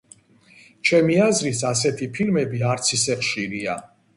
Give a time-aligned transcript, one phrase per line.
[0.91, 3.79] ჩემი აზრით, ასეთი ფილმები არც ისე ხშირია.